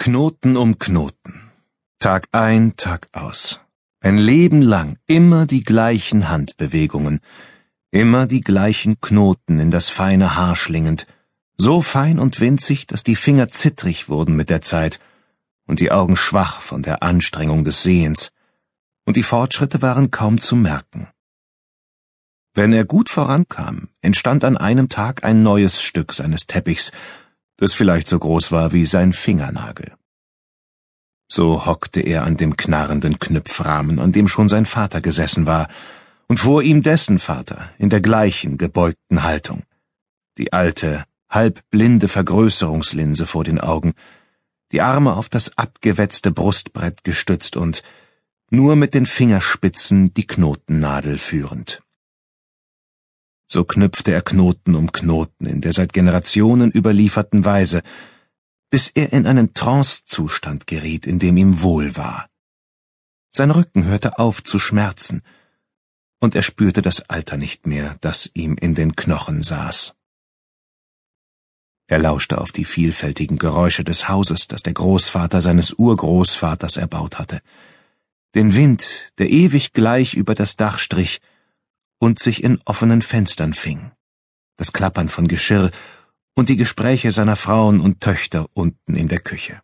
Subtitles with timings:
[0.00, 1.50] Knoten um Knoten.
[1.98, 3.60] Tag ein, Tag aus.
[4.00, 7.18] Ein Leben lang immer die gleichen Handbewegungen,
[7.90, 11.08] immer die gleichen Knoten in das feine Haar schlingend,
[11.56, 15.00] so fein und winzig, dass die Finger zittrig wurden mit der Zeit
[15.66, 18.30] und die Augen schwach von der Anstrengung des Sehens,
[19.04, 21.08] und die Fortschritte waren kaum zu merken.
[22.54, 26.92] Wenn er gut vorankam, entstand an einem Tag ein neues Stück seines Teppichs,
[27.58, 29.92] das vielleicht so groß war wie sein Fingernagel.
[31.30, 35.68] So hockte er an dem knarrenden Knüpfrahmen, an dem schon sein Vater gesessen war,
[36.26, 39.64] und vor ihm dessen Vater in der gleichen gebeugten Haltung.
[40.38, 43.94] Die alte, halbblinde Vergrößerungslinse vor den Augen,
[44.72, 47.82] die Arme auf das abgewetzte Brustbrett gestützt und
[48.50, 51.82] nur mit den Fingerspitzen die Knotennadel führend.
[53.50, 57.82] So knüpfte er Knoten um Knoten in der seit Generationen überlieferten Weise,
[58.70, 62.28] bis er in einen Trancezustand geriet, in dem ihm wohl war.
[63.30, 65.22] Sein Rücken hörte auf zu schmerzen,
[66.20, 69.94] und er spürte das Alter nicht mehr, das ihm in den Knochen saß.
[71.86, 77.40] Er lauschte auf die vielfältigen Geräusche des Hauses, das der Großvater seines Urgroßvaters erbaut hatte,
[78.34, 81.20] den Wind, der ewig gleich über das Dach strich,
[81.98, 83.90] und sich in offenen Fenstern fing,
[84.56, 85.70] das Klappern von Geschirr
[86.34, 89.60] und die Gespräche seiner Frauen und Töchter unten in der Küche.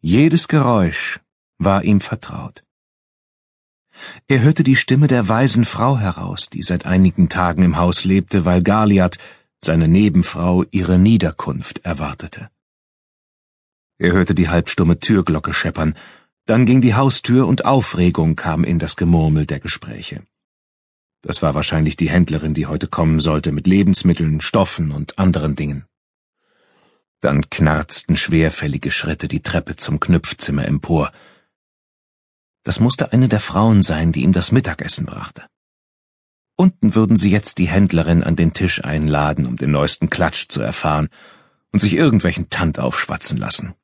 [0.00, 1.20] Jedes Geräusch
[1.58, 2.62] war ihm vertraut.
[4.28, 8.44] Er hörte die Stimme der weisen Frau heraus, die seit einigen Tagen im Haus lebte,
[8.44, 9.18] weil Galiat,
[9.60, 12.50] seine Nebenfrau, ihre Niederkunft erwartete.
[13.98, 15.96] Er hörte die halbstumme Türglocke scheppern,
[16.44, 20.22] dann ging die Haustür und Aufregung kam in das Gemurmel der Gespräche.
[21.22, 25.84] Das war wahrscheinlich die Händlerin, die heute kommen sollte, mit Lebensmitteln, Stoffen und anderen Dingen.
[27.20, 31.10] Dann knarzten schwerfällige Schritte die Treppe zum Knüpfzimmer empor.
[32.62, 35.46] Das musste eine der Frauen sein, die ihm das Mittagessen brachte.
[36.54, 40.60] Unten würden sie jetzt die Händlerin an den Tisch einladen, um den neuesten Klatsch zu
[40.60, 41.08] erfahren
[41.72, 43.74] und sich irgendwelchen Tand aufschwatzen lassen.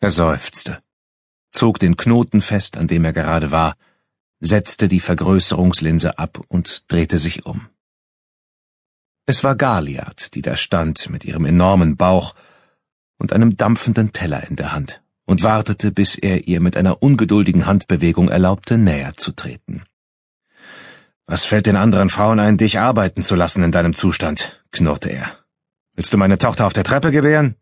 [0.00, 0.82] Er seufzte,
[1.50, 3.76] zog den Knoten fest, an dem er gerade war,
[4.44, 7.68] setzte die Vergrößerungslinse ab und drehte sich um.
[9.26, 12.34] Es war Galiat, die da stand mit ihrem enormen Bauch
[13.16, 17.64] und einem dampfenden Teller in der Hand und wartete, bis er ihr mit einer ungeduldigen
[17.64, 19.84] Handbewegung erlaubte, näher zu treten.
[21.26, 24.62] Was fällt den anderen Frauen ein, dich arbeiten zu lassen in deinem Zustand?
[24.72, 25.38] knurrte er.
[25.94, 27.54] Willst du meine Tochter auf der Treppe gewähren?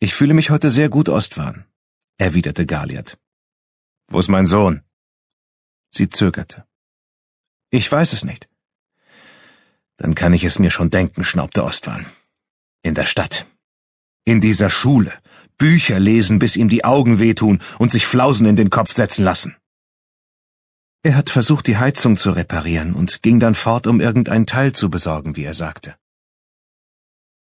[0.00, 1.64] Ich fühle mich heute sehr gut, Ostwan,
[2.18, 3.16] erwiderte Galiat.
[4.08, 4.82] Wo ist mein Sohn?
[5.90, 6.64] Sie zögerte.
[7.70, 8.48] Ich weiß es nicht.
[9.96, 12.06] Dann kann ich es mir schon denken, schnaubte Ostwan.
[12.82, 13.46] In der Stadt.
[14.24, 15.12] In dieser Schule.
[15.58, 19.56] Bücher lesen, bis ihm die Augen wehtun und sich Flausen in den Kopf setzen lassen.
[21.02, 24.90] Er hat versucht, die Heizung zu reparieren und ging dann fort, um irgendein Teil zu
[24.90, 25.96] besorgen, wie er sagte.